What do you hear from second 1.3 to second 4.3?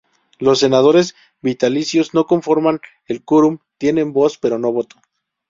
vitalicios no conforman el quórum; tienen